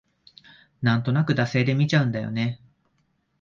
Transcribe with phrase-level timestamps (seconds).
[0.81, 2.59] なんとなく惰性で見ちゃうんだよね